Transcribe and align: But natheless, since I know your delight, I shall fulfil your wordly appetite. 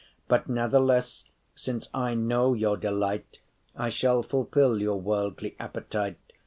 But 0.27 0.49
natheless, 0.49 1.25
since 1.53 1.87
I 1.93 2.15
know 2.15 2.55
your 2.55 2.75
delight, 2.75 3.37
I 3.75 3.89
shall 3.89 4.23
fulfil 4.23 4.81
your 4.81 4.99
wordly 4.99 5.55
appetite. 5.59 6.17